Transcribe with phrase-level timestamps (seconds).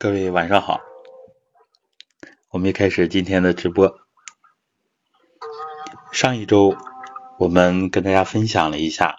[0.00, 0.80] 各位晚上好，
[2.50, 3.98] 我们开始今天的直播。
[6.12, 6.76] 上一周
[7.36, 9.16] 我们跟大家分享了一下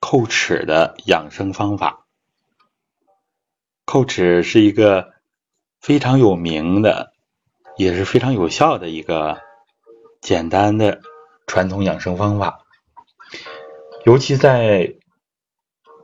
[0.00, 2.06] 叩齿的养生方法。
[3.84, 5.12] 叩齿是一个
[5.80, 7.12] 非常有名的，
[7.76, 9.40] 也是非常有效的一个
[10.20, 11.00] 简单的
[11.48, 12.60] 传统养生方法，
[14.04, 14.94] 尤其在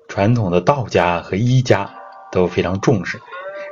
[0.08, 1.94] 传统的道家和医家
[2.32, 3.20] 都非常重视。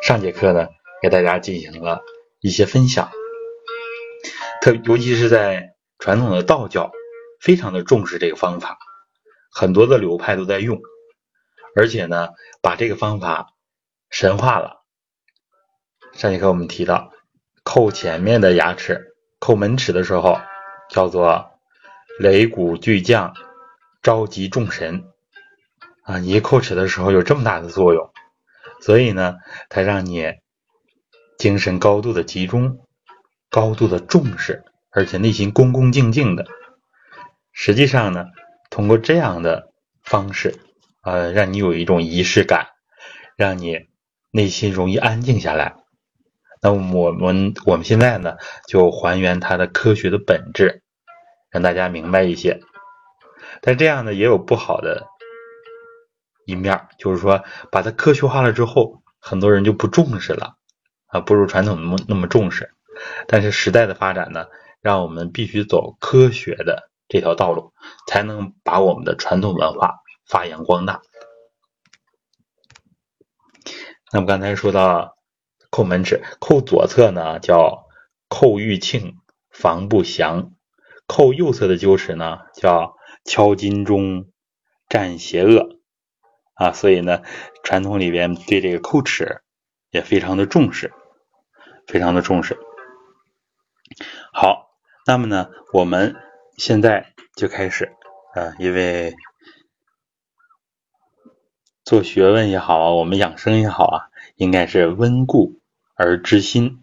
[0.03, 0.69] 上节课呢，
[1.03, 2.03] 给大家进行了
[2.41, 3.11] 一些分享，
[4.61, 6.91] 特尤其是在传统的道教，
[7.41, 8.79] 非常的重视这个方法，
[9.51, 10.81] 很多的流派都在用，
[11.75, 12.29] 而且呢，
[12.61, 13.49] 把这个方法
[14.11, 14.85] 神化了。
[16.13, 17.11] 上节课我们提到，
[17.65, 20.39] 叩前面的牙齿，叩门齿的时候，
[20.89, 21.51] 叫做
[22.21, 23.35] 擂鼓巨将，
[24.03, 25.05] 召集众神。
[26.03, 28.13] 啊，你叩齿的时候有这么大的作用，
[28.81, 29.37] 所以呢，
[29.69, 30.33] 它让你
[31.39, 32.79] 精神高度的集中，
[33.51, 36.47] 高度的重视，而且内心恭恭敬敬的。
[37.53, 38.27] 实际上呢，
[38.71, 40.55] 通过这样的方式，
[41.03, 42.69] 呃，让你有一种仪式感，
[43.37, 43.87] 让你
[44.31, 45.77] 内心容易安静下来。
[46.63, 48.37] 那我们我们现在呢，
[48.69, 50.83] 就还原它的科学的本质，
[51.51, 52.61] 让大家明白一些。
[53.63, 55.07] 但这样呢，也有不好的。
[56.47, 60.57] 一面就是说，把它科学化了之后，很多人就不重视了
[61.09, 62.71] 啊，不如传统那么那么重视。
[63.27, 64.47] 但是时代的发展呢，
[64.81, 67.73] 让我们必须走科学的这条道路，
[68.07, 71.03] 才能把我们的传统文化发扬光大。
[74.13, 75.17] 那么刚才说到
[75.71, 77.89] 叩门齿，叩左侧呢叫
[78.31, 79.17] 叩玉磬
[79.51, 80.53] 防不祥，
[81.09, 84.27] 叩右侧的臼齿呢叫敲金钟
[84.89, 85.76] 战邪恶。
[86.57, 87.23] 啊，所以呢，
[87.63, 89.43] 传统里边对这个叩齿
[89.91, 90.91] 也非常的重视，
[91.87, 92.57] 非常的重视。
[94.33, 94.71] 好，
[95.07, 96.17] 那么呢，我们
[96.57, 97.93] 现在就开始
[98.35, 99.15] 啊，因为
[101.85, 105.61] 做学问也好啊，我们养生也好啊，应该是温故
[105.95, 106.83] 而知新。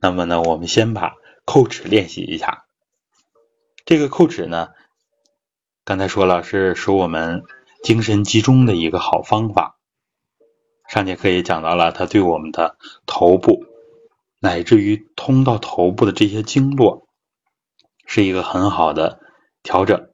[0.00, 1.14] 那么呢，我们先把
[1.46, 2.64] 叩齿练习一下。
[3.84, 4.70] 这个叩齿呢，
[5.84, 7.44] 刚才说了是说我们。
[7.82, 9.76] 精神集中的一个好方法。
[10.88, 12.76] 上节课也讲到了，它对我们的
[13.06, 13.64] 头部，
[14.38, 17.08] 乃至于通到头部的这些经络，
[18.06, 19.18] 是一个很好的
[19.64, 20.10] 调整。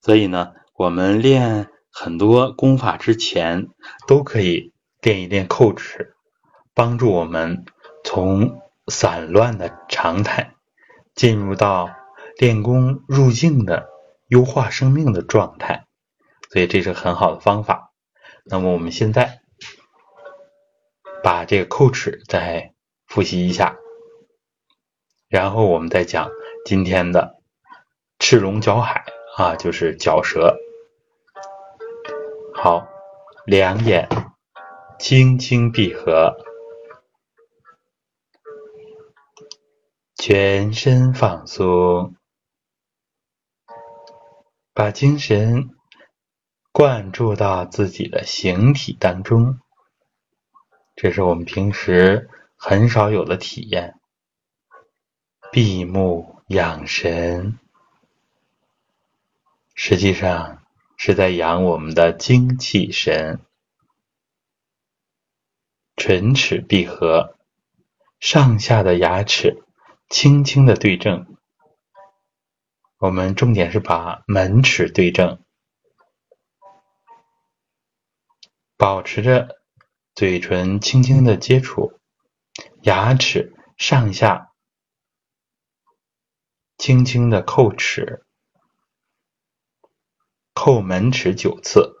[0.00, 3.68] 所以呢，我们练很多功法之前，
[4.08, 4.72] 都可以
[5.02, 6.14] 练一练叩齿，
[6.74, 7.66] 帮助我们
[8.02, 10.54] 从散乱的常态，
[11.14, 11.90] 进入到
[12.38, 13.88] 练功入静的
[14.28, 15.86] 优化生命的状态。
[16.52, 17.94] 所以这是很好的方法。
[18.44, 19.40] 那么我们现在
[21.22, 22.74] 把这个叩齿再
[23.06, 23.78] 复习一下，
[25.28, 26.30] 然后我们再讲
[26.66, 27.40] 今天的
[28.18, 29.06] 赤龙角海
[29.38, 30.58] 啊，就是角蛇。
[32.54, 32.86] 好，
[33.46, 34.10] 两眼
[34.98, 36.36] 轻轻闭合，
[40.16, 42.14] 全身放松，
[44.74, 45.70] 把精神。
[46.72, 49.60] 灌注到自己的形体当中，
[50.96, 54.00] 这是我们平时很少有的体验。
[55.52, 57.58] 闭目养神，
[59.74, 60.62] 实际上
[60.96, 63.40] 是在养我们的精气神。
[65.94, 67.36] 唇齿闭合，
[68.18, 69.62] 上下的牙齿
[70.08, 71.36] 轻轻的对正。
[72.96, 75.41] 我们重点是把门齿对正。
[78.82, 79.60] 保持着
[80.12, 82.00] 嘴唇轻轻的接触，
[82.82, 84.50] 牙齿上下
[86.78, 88.26] 轻轻的叩齿，
[90.52, 91.94] 叩门齿九次，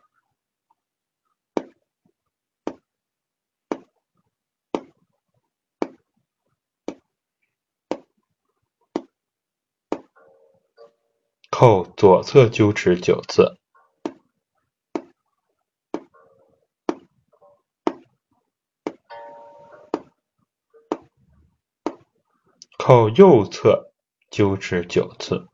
[11.48, 13.61] 叩左侧臼齿九次。
[22.84, 23.92] 叩右侧
[24.28, 25.46] 臼齿九次，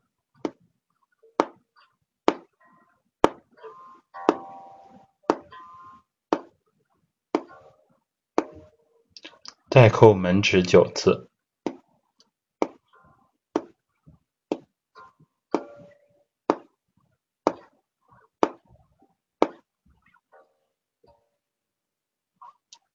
[9.69, 11.29] 再扣门齿九次，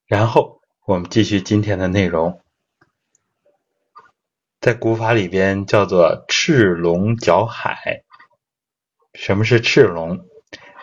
[0.06, 2.43] 然后我们继续今天的内容，
[4.64, 8.02] 在古法里边叫做赤龙角海。
[9.12, 10.26] 什么是赤龙？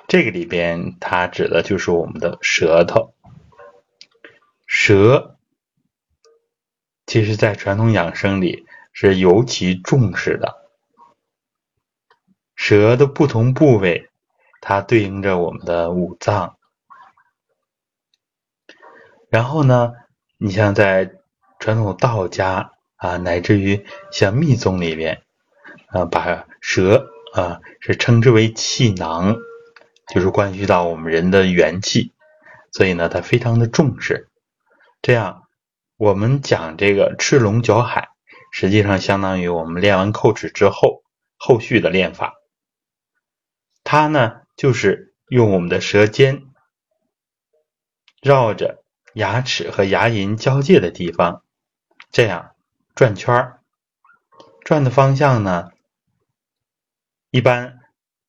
[0.08, 3.16] 这个里边它指的就是我们的舌头。
[4.68, 5.36] 舌，
[7.08, 10.70] 其实在传统养生里是尤其重视的。
[12.54, 14.12] 舌的不同部位，
[14.62, 16.60] 它对应着我们的五脏。
[19.32, 19.94] 然后呢，
[20.38, 21.14] 你像在
[21.58, 22.71] 传统道家
[23.02, 25.24] 啊，乃至于像密宗里边
[25.88, 29.38] 啊，把舌啊是称之为气囊，
[30.14, 32.14] 就是关系到我们人的元气，
[32.72, 34.30] 所以呢，他非常的重视。
[35.02, 35.48] 这样，
[35.98, 38.10] 我们讲这个赤龙角海，
[38.52, 41.02] 实际上相当于我们练完叩齿之后
[41.38, 42.36] 后续的练法。
[43.84, 46.44] 它呢，就是用我们的舌尖
[48.22, 48.78] 绕着。
[49.14, 51.44] 牙齿和牙龈交界的地方，
[52.14, 52.52] 这样
[52.96, 53.60] 转圈儿，
[54.64, 55.72] 转的方向呢，
[57.30, 57.80] 一般，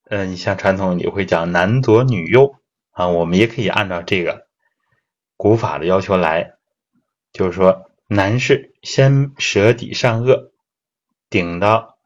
[0.05, 2.57] 呃，你像传统你会讲男左女右
[2.91, 4.47] 啊，我们也可以按照这个
[5.37, 6.55] 古法的要求来，
[7.33, 10.51] 就是说，男士先舌底上颚
[11.29, 11.99] 顶到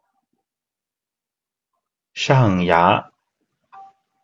[2.15, 3.11] 上牙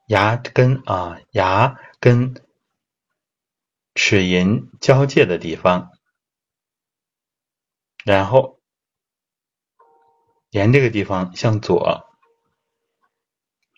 [0.06, 2.34] 牙根啊，牙根。
[3.94, 5.91] 齿龈交界的地方，
[8.04, 8.58] 然后
[10.50, 12.06] 沿这个地方向左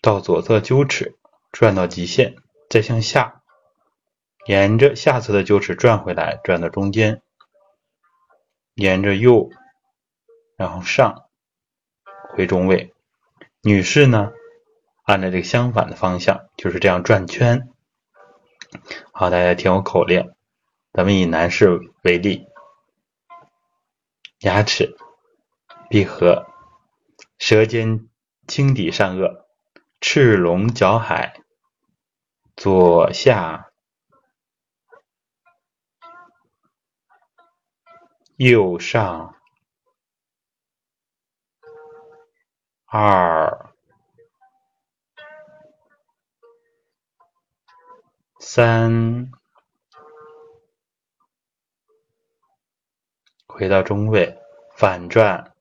[0.01, 1.17] 到左侧臼齿
[1.51, 2.35] 转到极限，
[2.69, 3.43] 再向下
[4.45, 7.21] 沿着下侧的臼齿转回来，转到中间，
[8.73, 9.49] 沿着右
[10.57, 11.23] 然后上
[12.33, 12.93] 回中位。
[13.61, 14.31] 女士呢，
[15.03, 17.69] 按照这个相反的方向，就是这样转圈。
[19.11, 20.33] 好，大家听我口令。
[20.93, 22.47] 咱们以男士为例，
[24.45, 24.95] 牙齿
[25.89, 26.45] 闭合，
[27.39, 28.11] 舌尖
[28.47, 29.43] 轻抵上颚，
[29.99, 31.41] 赤龙角海，
[32.55, 33.71] 左下，
[38.37, 39.35] 右上，
[42.85, 43.73] 二。
[48.39, 49.31] 三，
[53.57, 54.37] 回到中位，
[54.75, 55.55] 反转，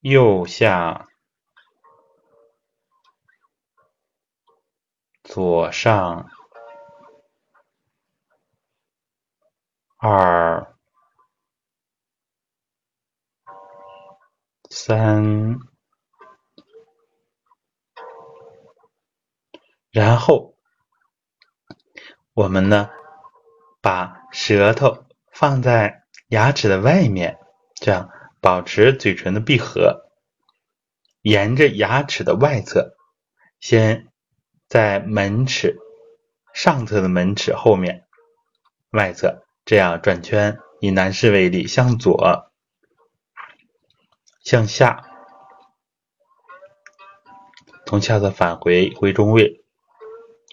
[0.00, 1.06] 右下，
[5.22, 6.28] 左上，
[9.98, 10.74] 二，
[14.68, 15.60] 三。
[19.92, 20.56] 然后，
[22.32, 22.90] 我们呢，
[23.80, 25.03] 把舌头
[25.34, 27.38] 放在牙齿的外面，
[27.74, 28.08] 这样
[28.40, 30.08] 保持嘴唇的闭合，
[31.22, 32.94] 沿着牙齿的外侧，
[33.58, 34.12] 先
[34.68, 35.76] 在门齿
[36.54, 38.06] 上侧的门齿后面
[38.90, 40.58] 外侧这样转圈。
[40.80, 42.52] 以男士为例，向左、
[44.42, 45.02] 向下，
[47.86, 49.64] 从下侧返回回中位。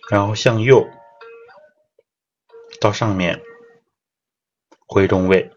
[0.10, 0.90] 然后向右
[2.82, 3.42] 到上面
[4.94, 5.54] 回中位，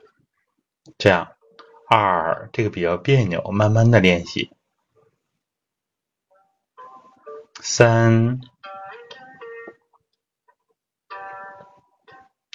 [0.97, 1.35] 这样
[1.89, 4.57] 二这个比较别扭，慢慢的练习。
[7.61, 8.41] 三，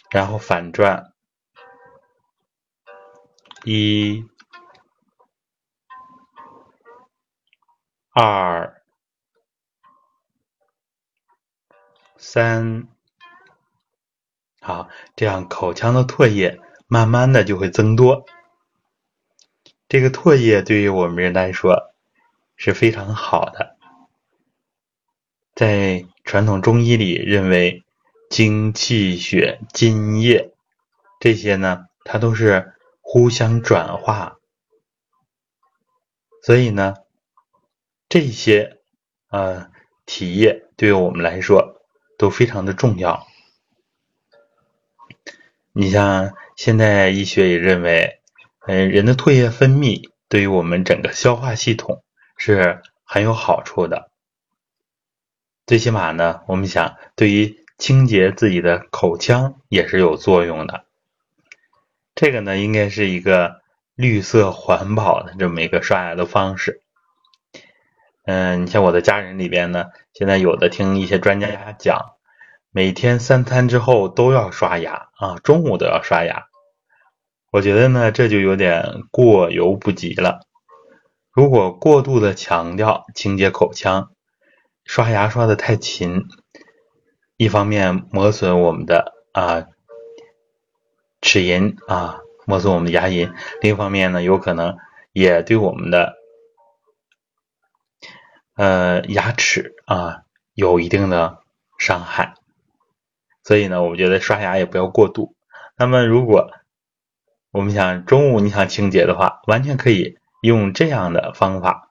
[0.10, 1.12] 然后反转，
[3.66, 4.26] 一，
[8.14, 8.82] 二。
[12.16, 12.88] 三，
[14.62, 18.26] 好，这样口腔的唾液慢慢的就会增多。
[19.88, 21.94] 这个唾液对于我们人来说
[22.58, 23.78] 是非常好的，
[25.56, 27.84] 在传统中医里认为，
[28.30, 30.52] 精气血津液
[31.20, 34.38] 这些呢，它都是互相转化，
[36.42, 36.96] 所以呢，
[38.10, 38.80] 这些
[39.30, 39.72] 呃
[40.06, 41.78] 体液对于我们来说。
[42.20, 43.26] 都非常的重要。
[45.80, 48.20] 你像现在医学也认为，
[48.68, 52.04] 嗯，人的唾液分泌对于我们整个消化系统
[52.36, 54.12] 是很有好处的。
[55.66, 60.84] 最起码呢，我们想对于清洁自己的口腔也是有作用的。
[62.14, 63.62] 这个呢，应该是一个
[63.96, 66.82] 绿色环保的这么一个刷牙的方式。
[68.26, 72.16] 嗯，你像我的家人里边呢，现在有的听一些专家讲，
[72.72, 76.46] 每天三餐之后都要刷牙啊，中午都要刷牙。
[77.52, 80.42] 我觉得呢，这就有点过犹不及了。
[81.32, 84.12] 如果过度的强调清洁口腔，
[84.86, 86.26] 刷牙刷的太勤，
[87.38, 89.66] 一方面磨损我们的啊
[91.22, 94.78] 齿龈啊，磨损我们的牙龈；另一方面呢，有可能
[95.12, 96.14] 也对我们的
[98.56, 100.22] 呃牙齿啊
[100.54, 101.40] 有一定的
[101.80, 102.36] 伤害。
[103.50, 105.36] 所以呢，我觉得刷牙也不要过度。
[105.76, 106.52] 那么，如果
[107.50, 111.90] 我们想中午你想清洁的话，完全可以用这样的方法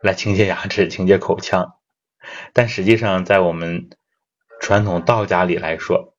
[0.00, 1.74] 来清洁牙齿、清洁口腔。
[2.54, 3.90] 但实际上，在我们
[4.62, 6.14] 传统道家里来说，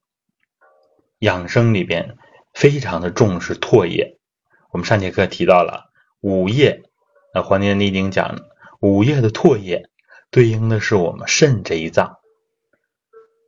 [1.18, 2.16] 养生里边
[2.54, 4.20] 非常的重视唾液。
[4.70, 6.84] 我们上节课提到了五液，
[7.34, 8.38] 那，《黄帝内经》讲
[8.82, 9.90] 五液的唾液
[10.30, 12.20] 对应的是我们肾这一脏。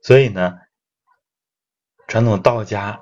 [0.02, 0.60] 所以呢，
[2.08, 3.02] 传统道家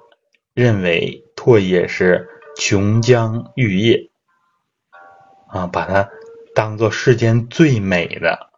[0.53, 2.27] 认为唾液是
[2.57, 4.09] 琼浆玉液
[5.47, 6.09] 啊，把它
[6.55, 8.49] 当做世间最美的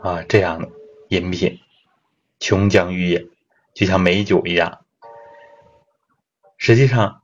[0.00, 0.70] 啊这样的
[1.08, 1.60] 饮品，
[2.40, 3.28] 琼浆玉液
[3.74, 4.84] 就像美酒一样。
[6.56, 7.22] 实际上，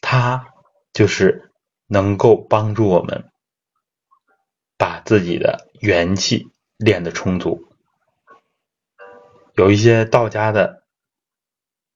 [0.00, 0.54] 它
[0.92, 1.50] 就是
[1.86, 3.30] 能够帮助我们
[4.76, 7.73] 把自己的元气练得充足。
[9.54, 10.82] 有一些道家的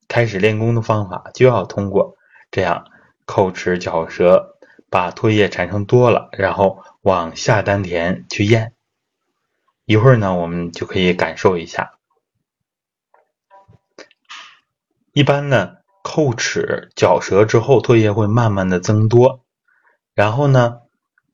[0.07, 2.17] 开始练功的方法，就要通过
[2.53, 2.85] 这样
[3.27, 4.57] 叩齿嚼舌，
[4.89, 8.75] 把唾液产生多了，然后往下丹田去咽。
[9.85, 11.99] 一会儿呢，我们就可以感受一下。
[15.13, 19.45] 一般呢，叩齿嚼舌之后，唾液会慢慢的增多，
[20.15, 20.83] 然后呢，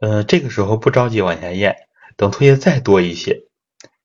[0.00, 1.76] 呃，这个时候不着急往下咽，
[2.16, 3.44] 等唾液再多一些，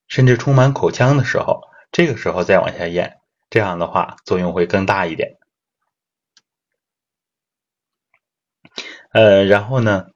[0.06, 1.69] 甚至充满口腔的时候。
[1.92, 3.18] 这个时候再往下咽，
[3.50, 5.38] 这样的话作用会更大一点。
[9.12, 10.06] 呃，然后呢，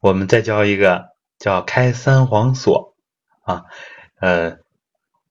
[0.00, 2.94] 我们再教一个叫开三皇锁
[3.42, 3.64] 啊。
[4.18, 4.58] 呃，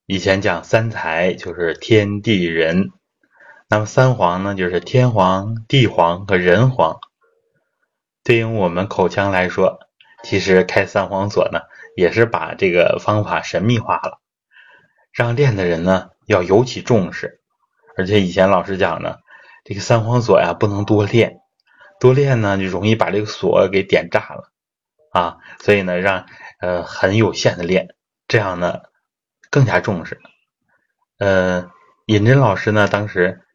[0.06, 2.92] 以前讲三才就是天地人，
[3.68, 7.00] 那么三皇呢就是天皇、地皇和人皇。
[8.24, 9.80] 对于我们口腔来说，
[10.24, 11.62] 其实开三皇锁呢
[11.96, 14.20] 也是把这个方法神秘化了。
[15.14, 17.40] 让练的人呢要尤其重视，
[17.96, 19.18] 而且以前老师讲呢，
[19.64, 21.40] 这个三皇锁呀不能多练，
[22.00, 24.52] 多练呢就容易把这个锁给点炸了
[25.12, 26.26] 啊，所以呢让
[26.60, 27.96] 呃很有限的练，
[28.28, 28.82] 这样呢
[29.52, 30.20] 更加重视。
[31.20, 31.70] 呃，
[32.08, 33.46] 尹真老师呢当时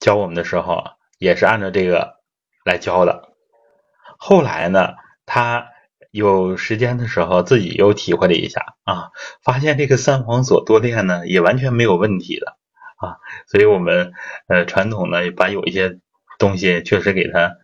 [0.00, 0.82] 教我们的时候，
[1.18, 2.16] 也是按照这个
[2.64, 3.28] 来教的，
[4.18, 5.68] 后来呢他。
[6.10, 9.10] 有时间的时候，自己又体会了一下啊，
[9.42, 12.56] 发现这个三皇锁多练呢，也完全没有问题的
[12.96, 13.18] 啊。
[13.46, 14.12] 所以，我们
[14.46, 15.98] 呃传统呢，把有一些
[16.38, 17.56] 东西确实给它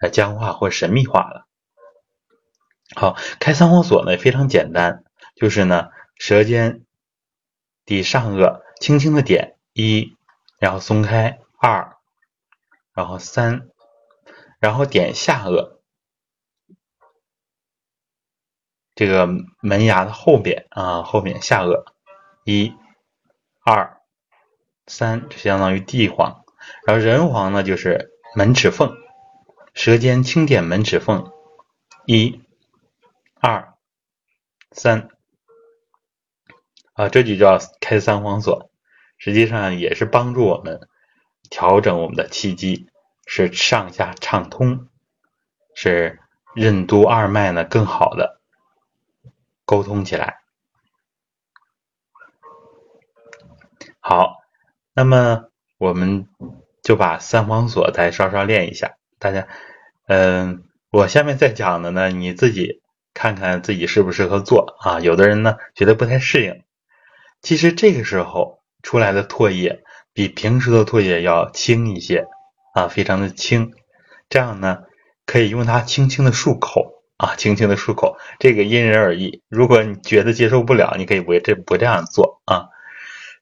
[0.00, 1.46] 呃僵化或神秘化了。
[2.96, 6.84] 好，开三皇锁呢非常简单，就是呢舌尖
[7.84, 10.16] 抵上颚，轻轻的点一，
[10.58, 11.96] 然后松开二，
[12.94, 13.68] 然后三，
[14.60, 15.71] 然后点下颚。
[18.94, 19.26] 这个
[19.60, 21.84] 门牙的后边啊，后边下颚，
[22.44, 22.74] 一、
[23.64, 23.98] 二、
[24.86, 26.44] 三，就相当于地黄。
[26.86, 28.94] 然后人黄呢，就是门齿缝，
[29.74, 31.32] 舌尖轻点门齿缝，
[32.06, 32.42] 一、
[33.40, 33.74] 二、
[34.70, 35.08] 三，
[36.92, 38.70] 啊，这就叫开三黄锁。
[39.16, 40.88] 实际上也是帮助我们
[41.48, 42.88] 调整我们的气机，
[43.24, 44.88] 使上下畅通，
[45.74, 46.20] 使
[46.54, 48.41] 任督二脉呢更好的。
[49.72, 50.42] 沟通起来，
[54.00, 54.34] 好，
[54.92, 55.44] 那么
[55.78, 56.28] 我们
[56.82, 58.98] 就把三方锁再稍稍练一下。
[59.18, 59.48] 大家，
[60.08, 62.82] 嗯，我下面再讲的呢，你自己
[63.14, 65.00] 看看自己适不适合做啊。
[65.00, 66.64] 有的人呢觉得不太适应，
[67.40, 72.26] 其实这个时候出来的唾液比平时的唾液要轻一些
[72.74, 73.72] 啊，非常的轻，
[74.28, 74.82] 这样呢
[75.24, 77.01] 可以用它轻轻的漱口。
[77.22, 79.44] 啊，轻轻的漱口，这个因人而异。
[79.46, 82.70] 如果你觉得接受不了，你可以不这不这样做啊。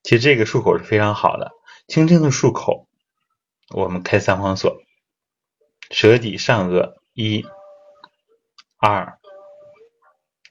[0.02, 1.52] 其实这个漱口是非常好的，
[1.88, 2.86] 轻轻的漱口。
[3.70, 4.82] 我们开三皇锁，
[5.90, 7.46] 舌底上颚一、
[8.76, 9.18] 二、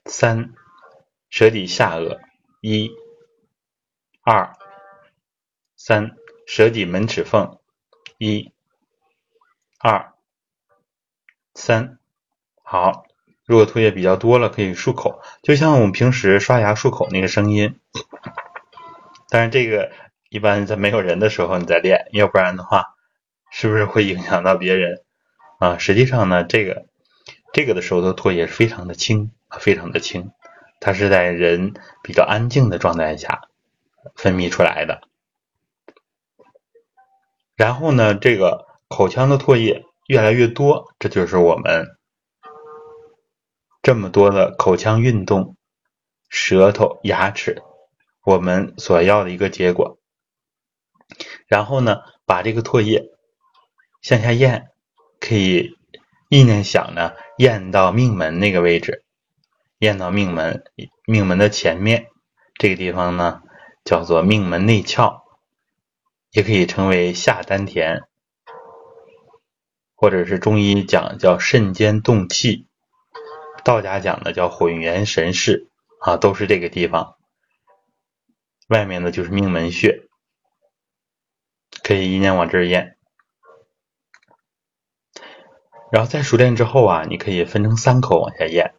[0.06, 0.52] 三，
[1.28, 2.18] 舌底下颚
[2.60, 2.90] 一、
[4.22, 4.56] 二、
[5.76, 6.16] 三，
[6.48, 7.60] 舌底门齿缝
[8.18, 8.52] 一、
[9.78, 10.14] 二、
[11.54, 12.00] 三，
[12.64, 13.06] 好。
[13.50, 17.80] 如果唾液比较多了，可以漱口，就像我们平时刷牙漱口那个声音。
[19.28, 19.90] 但是这个
[20.28, 22.94] 一般在没有人的时候你再练，要不然的话，
[23.50, 25.02] 是不是会影响到别人
[25.58, 25.78] 啊？
[25.78, 26.86] 实际上呢，这个
[27.52, 30.30] 这个的时候的唾液非常的轻，非常的轻，
[30.78, 33.48] 它是在人比较安静的状态下
[34.14, 35.00] 分泌出来的。
[37.56, 41.96] 然后呢，这个口腔的唾液越来越多，这就是我们
[43.82, 45.56] 这么多的口腔运动、
[46.28, 47.62] 舌头、牙齿，
[48.24, 49.98] 我们所要的一个结果。
[51.46, 53.10] 然后呢，把这个唾液
[54.02, 54.68] 向下咽，
[55.18, 55.76] 可以
[56.28, 59.04] 意念想呢，咽到命门那个位置，
[59.78, 60.62] 咽到命门，
[61.06, 62.08] 命门的前面
[62.54, 63.42] 这个地方呢，
[63.84, 65.22] 叫做命门内窍。
[66.32, 68.02] 也可以称为下丹田，
[69.96, 72.68] 或者是中医讲叫肾间动气，
[73.70, 77.16] 道家讲的叫混元神室啊，都是这个地方。
[78.68, 80.08] 外面呢就是命门穴，
[81.82, 82.96] 可以一念往这儿咽。
[85.92, 88.74] 然后在熟练之后啊，你可以分成三口往下咽。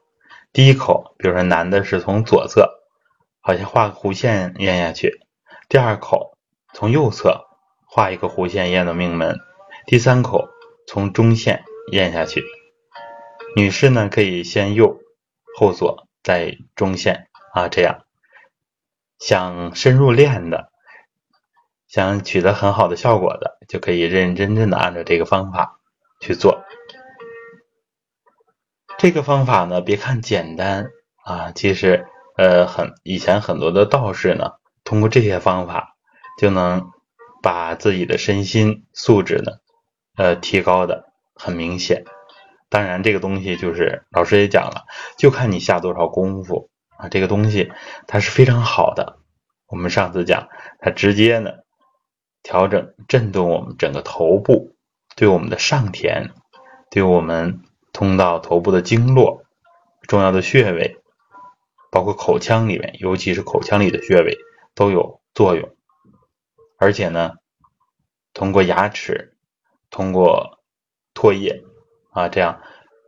[0.51, 2.69] 第一口，比如说男的是从左侧，
[3.39, 5.21] 好像画个弧线咽下去。
[5.69, 6.37] 第二口。
[6.73, 7.47] 从右侧
[7.85, 9.37] 画一个弧线咽到命门，
[9.87, 10.47] 第三口
[10.87, 12.45] 从中线咽下去。
[13.55, 14.99] 女士呢可以先右
[15.57, 18.05] 后左再中线啊，这样
[19.19, 20.71] 想深入练的，
[21.87, 25.79] 想取得很好的效果的，就可以认认真真的按照这个方法
[26.19, 26.63] 去做。
[28.97, 30.91] 这个方法呢，别看简单
[31.23, 32.05] 啊，其实
[32.37, 34.53] 呃很以前很多的道士呢，
[34.83, 35.89] 通过这些方法。
[36.39, 36.91] 就能
[37.43, 39.51] 把自己的身心素质呢，
[40.15, 42.05] 呃，提高的很明显。
[42.71, 44.85] 当然，这个东西就是老师也讲了，
[45.17, 47.09] 就看你下多少功夫啊。
[47.09, 47.69] 这个东西
[48.07, 49.19] 它是非常好的。
[49.67, 50.47] 我们上次讲，
[50.79, 51.51] 它直接呢
[52.41, 54.73] 调整震动我们整个头部，
[55.17, 56.31] 对我们的上田，
[56.89, 59.43] 对我们通道头部的经络、
[60.07, 60.97] 重要的穴位，
[61.91, 64.37] 包括口腔里面，尤其是口腔里的穴位
[64.73, 65.75] 都有作用。
[66.77, 67.33] 而且呢，
[68.33, 69.35] 通过牙齿，
[69.89, 70.63] 通过
[71.13, 71.63] 唾液
[72.11, 72.61] 啊，这样，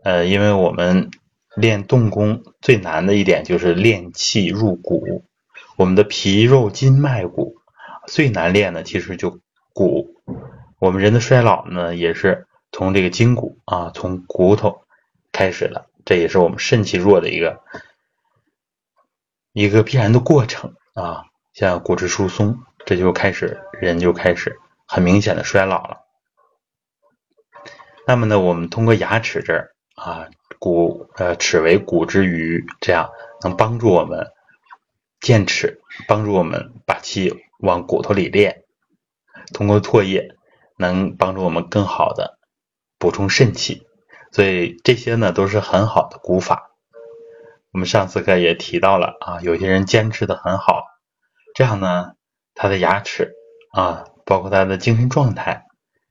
[0.03, 1.11] 呃，因为我们
[1.55, 5.25] 练动功最难的一点就是练气入骨，
[5.77, 7.55] 我们的皮肉筋脉骨
[8.07, 9.39] 最难练的其实就
[9.73, 10.15] 骨。
[10.79, 14.81] 我们人的衰老呢，也是从这个筋骨啊，从骨头
[15.31, 17.61] 开始的，这也是我们肾气弱的一个
[19.53, 22.59] 一个必然的过程啊，像骨质疏松。
[22.85, 26.02] 这就开始，人就开始很明显的衰老了。
[28.05, 30.27] 那么呢，我们通过牙齿这儿啊，
[30.59, 33.09] 骨呃齿为骨之余，这样
[33.41, 34.27] 能帮助我们
[35.21, 38.63] 健齿，帮助我们把气往骨头里练。
[39.53, 40.35] 通过唾液
[40.77, 42.39] 能帮助我们更好的
[42.97, 43.87] 补充肾气，
[44.31, 46.71] 所以这些呢都是很好的古法。
[47.71, 50.83] 我们上次课也提到了啊，有些人坚持的很好，
[51.53, 52.13] 这样呢。
[52.55, 53.33] 他的牙齿
[53.71, 55.65] 啊，包括他的精神状态、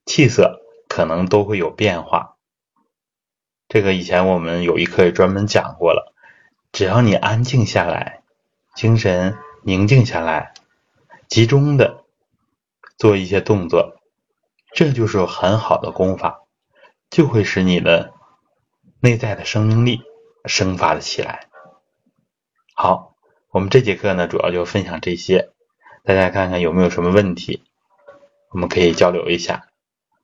[0.05, 0.59] 气色，
[0.93, 2.37] 可能都会有变化。
[3.67, 6.13] 这个以前我们有一课也专门讲过了。
[6.71, 8.21] 只要你安静下来，
[8.77, 10.53] 精神宁静下来，
[11.29, 12.05] 集中的
[12.99, 14.03] 做一些动作，
[14.75, 16.43] 这就是很好的功法，
[17.09, 18.13] 就会使你的
[19.01, 20.03] 内在的生命力
[20.45, 21.49] 生发的起来。
[22.75, 23.17] 好，
[23.49, 25.49] 我们这节课呢，主要就分享这些。
[26.05, 27.65] 大家看看有没有什么问题，
[28.51, 29.72] 我们可以交流一下。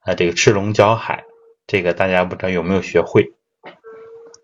[0.01, 1.25] 啊，这个赤龙搅海，
[1.67, 3.35] 这个大家不知道有没有学会，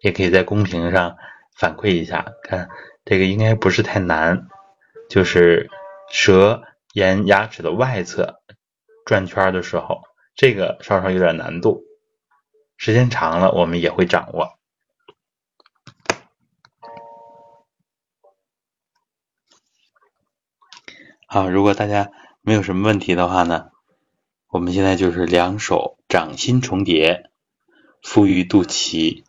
[0.00, 1.16] 也可以在公屏上
[1.56, 2.34] 反馈一下。
[2.42, 2.68] 看
[3.04, 4.48] 这个应该不是太难，
[5.08, 5.70] 就是
[6.10, 6.62] 舌
[6.92, 8.40] 沿牙齿的外侧
[9.06, 10.02] 转圈的时候，
[10.34, 11.82] 这个稍稍有点难度。
[12.76, 14.58] 时间长了，我们也会掌握。
[21.26, 22.10] 好，如果大家
[22.42, 23.70] 没有什么问题的话呢，
[24.54, 27.28] 我们现在就是两手掌心重叠，
[28.00, 29.24] 敷于肚脐。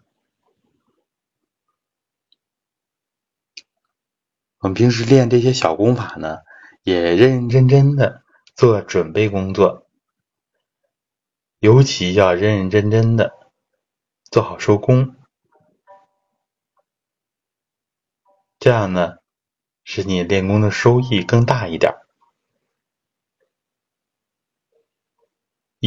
[4.60, 6.42] 我们平时练这些小功法呢，
[6.84, 9.88] 也认认真真的做准备工作，
[11.58, 13.34] 尤其要认认真真的
[14.30, 15.16] 做好收工，
[18.60, 19.16] 这样呢。
[19.84, 22.05] 使你练功的收益更大一点儿。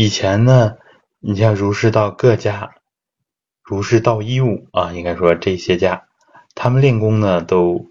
[0.01, 0.77] 以前呢，
[1.19, 2.77] 你像儒释道各家，
[3.65, 6.07] 儒释道一武啊，应该说这些家，
[6.55, 7.91] 他们练功呢都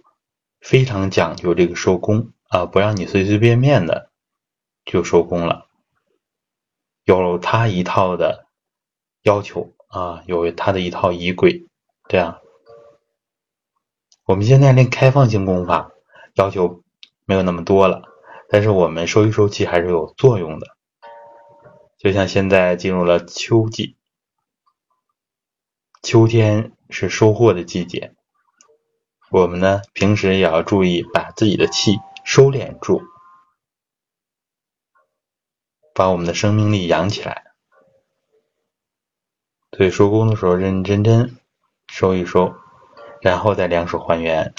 [0.61, 4.09] 非常讲究这个收功啊，不让你随随便便的
[4.85, 5.65] 就收工了，
[7.03, 8.45] 有他一套的
[9.23, 11.65] 要求啊，有他的一套仪轨，
[12.07, 12.39] 这样。
[14.23, 15.91] 我们现在练开放性功法
[16.35, 16.85] 要求
[17.25, 18.03] 没有那么多了，
[18.47, 20.76] 但是我们收一收气还是有作用的。
[21.97, 23.97] 就像现在进入了秋季，
[26.03, 28.13] 秋天是收获的季节。
[29.29, 33.01] 我们呢，平时也要注意把自己的气收敛住，
[35.93, 37.45] 把我们的生命力养起来。
[39.75, 41.37] 所以收工的时候认认真真
[41.87, 42.55] 收一收，
[43.21, 44.53] 然后再两手还原，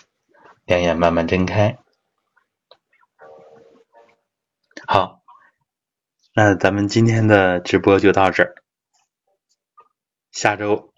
[0.64, 1.78] 两眼慢慢睁开。
[4.86, 5.22] 好，
[6.38, 8.54] 那咱们今天的直播就到这儿，
[10.30, 10.92] 下周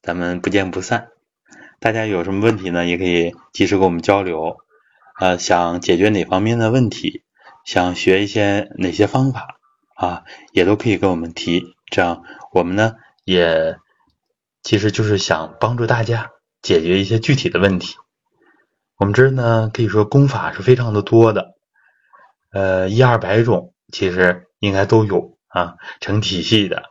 [0.00, 1.08] 咱们不见不散。
[1.80, 2.86] 大家有什么问题呢？
[2.86, 4.56] 也可以及时跟我们交流。
[5.20, 7.24] 呃，想解决哪方面的问题，
[7.66, 9.58] 想学一些哪些方法
[9.96, 11.76] 啊，也都可以跟我们提。
[11.90, 13.76] 这样我们呢，也
[14.62, 16.30] 其实就是想帮助大家
[16.62, 17.96] 解决一些具体的问题。
[18.96, 21.48] 我们这儿呢，可以说功法是非常的多的，
[22.50, 26.84] 呃，一二百种，其实应该都有啊，成体系的，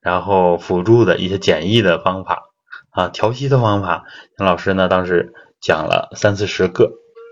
[0.00, 2.44] 然后辅助的一些简易的方法。
[2.90, 4.04] 啊，调息的方法，
[4.38, 6.90] 杨老师呢当时讲了三四十个，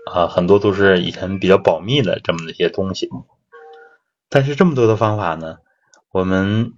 [0.09, 3.09] 啊，很多都是以前比较保密的这么一些东西。
[4.29, 5.57] 但是这么多的方法呢，
[6.11, 6.75] 我们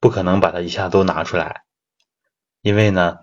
[0.00, 1.62] 不可能把它一下都拿出来，
[2.60, 3.18] 因为呢，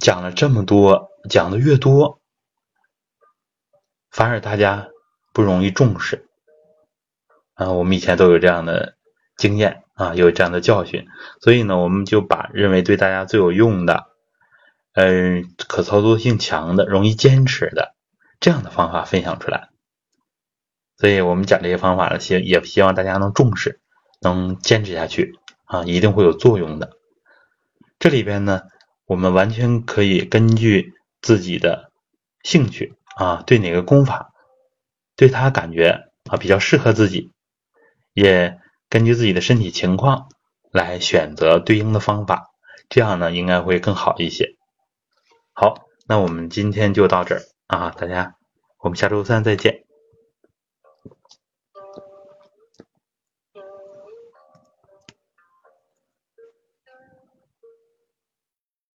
[0.00, 2.20] 讲了这么多，讲的越多，
[4.12, 4.90] 反而大家
[5.32, 6.27] 不容易重视。
[7.58, 8.96] 啊，我们以前都有这样的
[9.36, 9.82] 经验。
[9.98, 11.08] 啊，有这样的教训，
[11.40, 14.06] 所以呢，我们就把认为对大家最有用的，
[14.92, 17.96] 嗯，可操作性强的、容易坚持的
[18.38, 19.70] 这样的方法分享出来。
[20.96, 23.80] 所以我们讲这些方法呢，希也希望大家能重视，
[24.20, 26.92] 能坚持下去啊，一定会有作用的。
[27.98, 28.62] 这里边呢，
[29.04, 31.90] 我们完全可以根据自己的
[32.44, 34.30] 兴趣啊，对哪个功法，
[35.16, 37.32] 对他感觉啊比较适合自己，
[38.18, 38.58] 也。
[38.90, 40.28] 根据自己的身体情况
[40.72, 42.46] 来选择对应的方法，
[42.88, 44.56] 这样呢应该会更好一些。
[45.52, 45.74] 好，
[46.06, 48.36] 那我们今天就到这儿啊，大家，
[48.78, 49.87] 我们下周三再见。